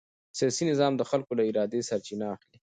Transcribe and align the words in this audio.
سیاسي 0.37 0.63
نظام 0.71 0.93
د 0.97 1.01
خلکو 1.09 1.31
له 1.37 1.43
ارادې 1.49 1.79
سرچینه 1.89 2.25
اخلي 2.35 2.57